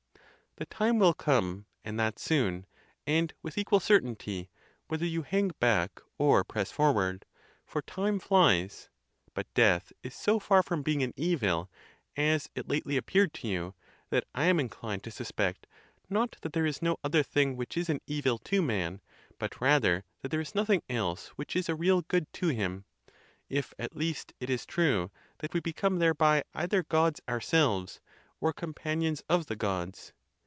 [0.57, 2.65] The time will come, and that soon,
[3.07, 4.49] and with equal certainty,
[4.89, 7.25] whether you hang back or press forward;
[7.65, 8.89] for time flies.
[9.33, 11.71] But death is so far from being an evil,
[12.17, 13.75] as it lately appeared to you,
[14.09, 15.67] that I am inclined to suspect,
[16.09, 18.99] not that there is no other thing which is an evil to man,
[19.39, 22.83] but rather that there is nothing else which is a real good to him;
[23.49, 28.01] if, at least, it is true that we become thereby either Gods ourselves,
[28.41, 30.11] or companions of the Gods.